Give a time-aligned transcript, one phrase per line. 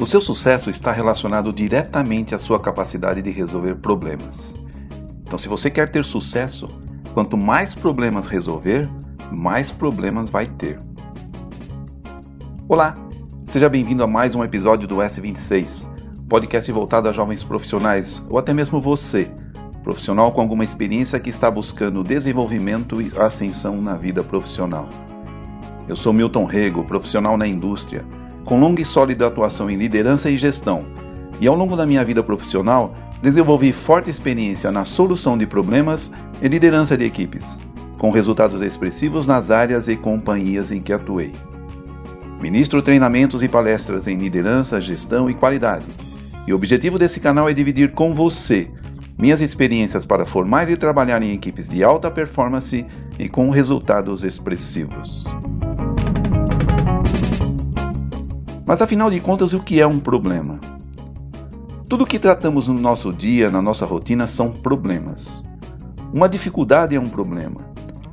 [0.00, 4.52] O seu sucesso está relacionado diretamente à sua capacidade de resolver problemas.
[5.22, 6.66] Então, se você quer ter sucesso,
[7.14, 8.88] quanto mais problemas resolver,
[9.30, 10.80] mais problemas vai ter.
[12.68, 12.96] Olá,
[13.46, 15.86] seja bem-vindo a mais um episódio do S26,
[16.28, 19.30] podcast voltado a jovens profissionais ou até mesmo você,
[19.88, 24.86] profissional com alguma experiência que está buscando desenvolvimento e ascensão na vida profissional.
[25.88, 28.04] Eu sou Milton Rego, profissional na indústria
[28.44, 30.84] com longa e sólida atuação em liderança e gestão,
[31.40, 36.10] e ao longo da minha vida profissional desenvolvi forte experiência na solução de problemas
[36.42, 37.58] e liderança de equipes,
[37.96, 41.32] com resultados expressivos nas áreas e companhias em que atuei.
[42.42, 45.86] Ministro treinamentos e palestras em liderança, gestão e qualidade.
[46.46, 48.70] E o objetivo desse canal é dividir com você
[49.18, 52.86] minhas experiências para formar e trabalhar em equipes de alta performance
[53.18, 55.24] e com resultados expressivos.
[58.64, 60.60] Mas afinal de contas, o que é um problema?
[61.88, 65.42] Tudo que tratamos no nosso dia, na nossa rotina, são problemas.
[66.12, 67.60] Uma dificuldade é um problema,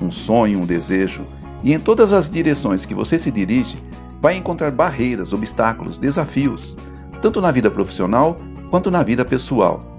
[0.01, 1.21] um sonho, um desejo,
[1.63, 3.77] e em todas as direções que você se dirige,
[4.21, 6.75] vai encontrar barreiras, obstáculos, desafios,
[7.21, 8.37] tanto na vida profissional
[8.71, 9.94] quanto na vida pessoal.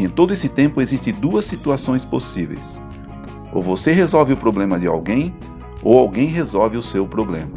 [0.00, 2.80] Em todo esse tempo existem duas situações possíveis.
[3.52, 5.34] Ou você resolve o problema de alguém,
[5.82, 7.50] ou alguém resolve o seu problema.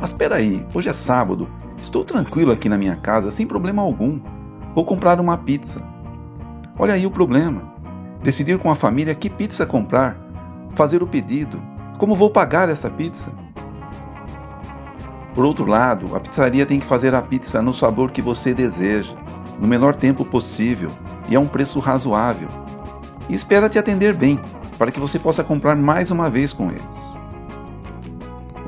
[0.00, 1.48] Mas espera aí, hoje é sábado,
[1.80, 4.18] estou tranquilo aqui na minha casa sem problema algum.
[4.74, 5.80] Vou comprar uma pizza.
[6.76, 7.62] Olha aí o problema.
[8.24, 10.16] Decidir com a família que pizza comprar,
[10.74, 11.62] fazer o pedido,
[11.96, 13.30] como vou pagar essa pizza.
[15.34, 19.14] Por outro lado, a pizzaria tem que fazer a pizza no sabor que você deseja,
[19.58, 20.90] no menor tempo possível
[21.28, 22.48] e a um preço razoável.
[23.28, 24.38] E espera te atender bem,
[24.76, 27.12] para que você possa comprar mais uma vez com eles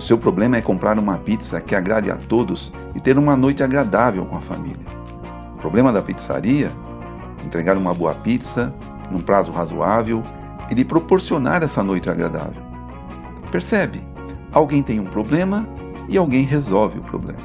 [0.04, 4.24] seu problema é comprar uma pizza que agrade a todos e ter uma noite agradável
[4.26, 4.84] com a família.
[5.54, 6.70] O problema da pizzaria?
[7.44, 8.72] Entregar uma boa pizza,
[9.10, 10.22] num prazo razoável
[10.70, 12.62] e lhe proporcionar essa noite agradável.
[13.50, 14.02] Percebe?
[14.52, 15.66] Alguém tem um problema
[16.08, 17.40] e alguém resolve o problema.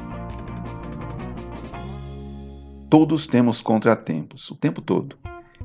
[2.88, 5.16] Todos temos contratempos, o tempo todo,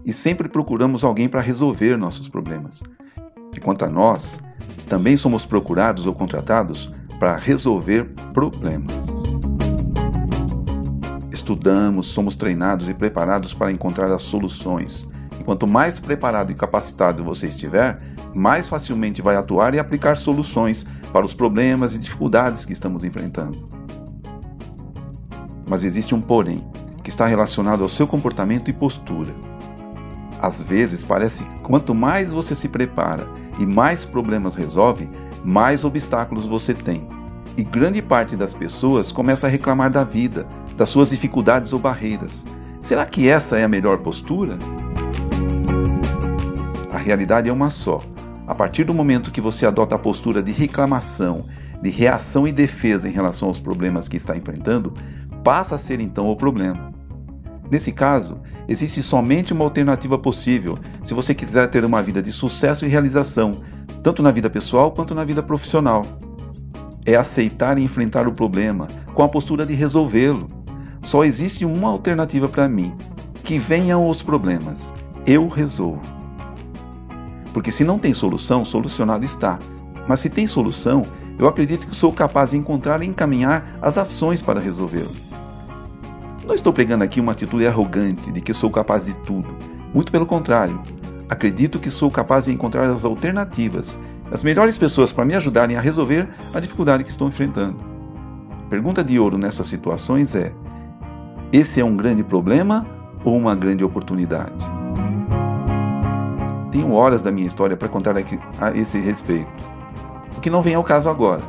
[0.05, 2.83] e sempre procuramos alguém para resolver nossos problemas.
[3.55, 4.39] E quanto a nós,
[4.87, 8.93] também somos procurados ou contratados para resolver problemas.
[11.31, 15.09] Estudamos, somos treinados e preparados para encontrar as soluções.
[15.43, 17.97] Quanto mais preparado e capacitado você estiver,
[18.33, 23.67] mais facilmente vai atuar e aplicar soluções para os problemas e dificuldades que estamos enfrentando.
[25.67, 26.63] Mas existe um porém,
[27.03, 29.33] que está relacionado ao seu comportamento e postura.
[30.41, 35.09] Às vezes parece que quanto mais você se prepara e mais problemas resolve,
[35.43, 37.07] mais obstáculos você tem.
[37.57, 42.43] E grande parte das pessoas começa a reclamar da vida, das suas dificuldades ou barreiras.
[42.81, 44.57] Será que essa é a melhor postura?
[47.05, 48.01] Realidade é uma só.
[48.47, 51.45] A partir do momento que você adota a postura de reclamação,
[51.79, 54.91] de reação e defesa em relação aos problemas que está enfrentando,
[55.43, 56.91] passa a ser então o problema.
[57.69, 62.87] Nesse caso, existe somente uma alternativa possível se você quiser ter uma vida de sucesso
[62.87, 63.61] e realização,
[64.01, 66.01] tanto na vida pessoal quanto na vida profissional.
[67.05, 70.47] É aceitar e enfrentar o problema com a postura de resolvê-lo.
[71.03, 72.95] Só existe uma alternativa para mim:
[73.43, 74.91] que venham os problemas,
[75.23, 76.14] eu resolvo.
[77.55, 79.57] Porque se não tem solução, solucionado está.
[80.09, 81.03] Mas se tem solução,
[81.39, 85.09] eu acredito que sou capaz de encontrar e encaminhar as ações para resolvê-lo.
[86.45, 89.55] Não estou pregando aqui uma atitude arrogante de que sou capaz de tudo.
[89.93, 90.81] Muito pelo contrário.
[91.29, 93.97] Acredito que sou capaz de encontrar as alternativas,
[94.29, 97.77] as melhores pessoas para me ajudarem a resolver a dificuldade que estou enfrentando.
[98.69, 100.51] Pergunta de ouro nessas situações é:
[101.53, 102.85] esse é um grande problema
[103.23, 104.74] ou uma grande oportunidade?
[106.75, 109.47] Tenho horas da minha história para contar a esse respeito,
[110.35, 111.41] o que não vem ao caso agora,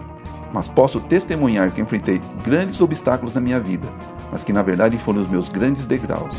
[0.53, 3.89] mas posso testemunhar que enfrentei grandes obstáculos na minha vida
[4.31, 6.37] mas que na verdade foram os meus grandes degraus.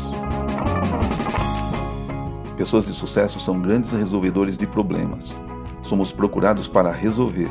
[2.56, 5.38] Pessoas de sucesso são grandes resolvedores de problemas.
[5.82, 7.48] Somos procurados para resolver.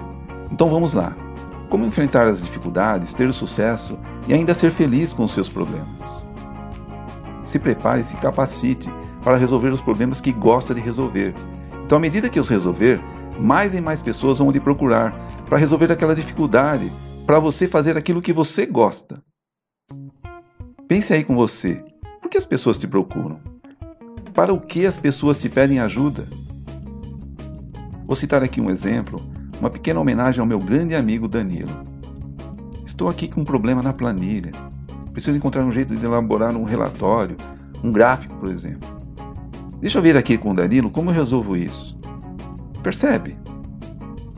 [0.51, 1.15] Então vamos lá.
[1.69, 3.97] Como enfrentar as dificuldades, ter sucesso
[4.27, 6.16] e ainda ser feliz com os seus problemas?
[7.47, 8.89] Se prepare se capacite
[9.23, 11.33] para resolver os problemas que gosta de resolver.
[11.85, 12.99] Então, à medida que os resolver,
[13.39, 15.13] mais e mais pessoas vão lhe procurar
[15.45, 16.91] para resolver aquela dificuldade,
[17.25, 19.23] para você fazer aquilo que você gosta.
[20.89, 21.81] Pense aí com você.
[22.21, 23.39] Por que as pessoas te procuram?
[24.33, 26.27] Para o que as pessoas te pedem ajuda?
[28.05, 29.25] Vou citar aqui um exemplo,
[29.57, 31.71] uma pequena homenagem ao meu grande amigo Danilo.
[32.85, 34.51] Estou aqui com um problema na planilha.
[35.17, 37.35] Preciso encontrar um jeito de elaborar um relatório,
[37.83, 38.87] um gráfico, por exemplo.
[39.81, 41.97] Deixa eu ver aqui com o Danilo como eu resolvo isso.
[42.83, 43.35] Percebe?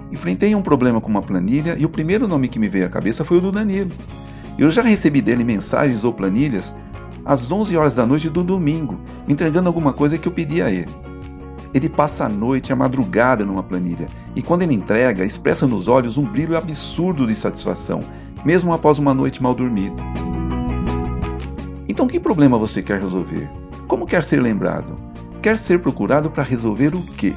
[0.09, 3.25] Enfrentei um problema com uma planilha e o primeiro nome que me veio à cabeça
[3.25, 3.89] foi o do Danilo.
[4.57, 6.73] Eu já recebi dele mensagens ou planilhas
[7.25, 10.87] às 11 horas da noite do domingo, entregando alguma coisa que eu pedi a ele.
[11.73, 16.17] Ele passa a noite, a madrugada numa planilha, e quando ele entrega, expressa nos olhos
[16.17, 17.99] um brilho absurdo de satisfação,
[18.45, 20.01] mesmo após uma noite mal dormida.
[21.99, 23.49] Então, que problema você quer resolver?
[23.85, 24.95] Como quer ser lembrado?
[25.41, 27.33] Quer ser procurado para resolver o quê?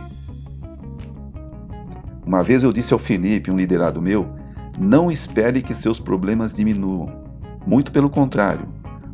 [2.25, 4.25] Uma vez eu disse ao Felipe, um liderado meu,
[4.79, 7.11] não espere que seus problemas diminuam.
[7.67, 8.69] Muito pelo contrário,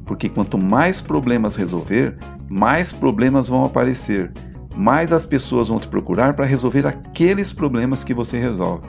[0.04, 2.18] porque quanto mais problemas resolver,
[2.50, 4.30] mais problemas vão aparecer
[4.76, 8.86] mais as pessoas vão te procurar para resolver aqueles problemas que você resolve.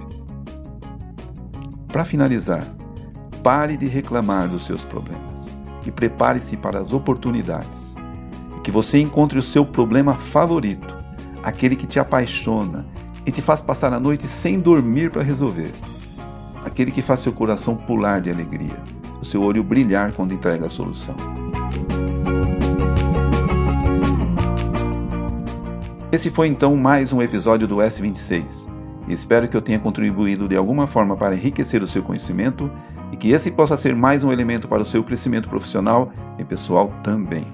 [1.88, 2.64] Para finalizar,
[3.42, 5.39] pare de reclamar dos seus problemas
[5.86, 7.96] e prepare-se para as oportunidades.
[8.64, 10.98] Que você encontre o seu problema favorito,
[11.44, 12.86] aquele que te apaixona
[13.26, 15.72] e te faz passar a noite sem dormir para resolver.
[16.64, 18.78] Aquele que faz seu coração pular de alegria,
[19.22, 21.16] o seu olho brilhar quando entrega a solução.
[26.12, 28.68] Esse foi então mais um episódio do S26.
[29.08, 32.70] Espero que eu tenha contribuído de alguma forma para enriquecer o seu conhecimento
[33.12, 36.94] e que esse possa ser mais um elemento para o seu crescimento profissional e pessoal
[37.04, 37.46] também.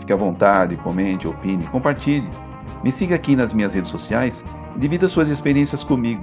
[0.00, 2.28] Fique à vontade, comente, opine, compartilhe.
[2.82, 4.44] Me siga aqui nas minhas redes sociais
[4.76, 6.22] e divida suas experiências comigo.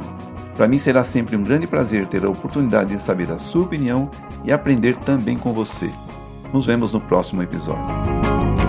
[0.55, 4.09] Para mim será sempre um grande prazer ter a oportunidade de saber a sua opinião
[4.43, 5.89] e aprender também com você.
[6.53, 8.60] Nos vemos no próximo episódio.